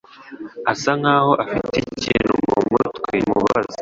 Asa 0.71 0.91
nkaho 0.99 1.31
afite 1.43 1.75
ikintu 1.95 2.31
mumutwe 2.45 2.99
kimubabaza. 3.21 3.69